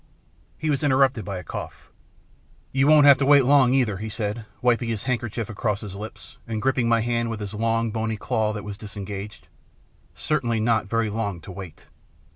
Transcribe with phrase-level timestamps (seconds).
[0.57, 1.91] He was interrupted by a cough."
[2.71, 6.37] You won't have long to wait, either," he said, wiping his handkerchief across his lips,
[6.47, 9.47] and grip ping my hand with his long bony claw that was disengaged."
[10.15, 11.85] Certainly not very long to wait."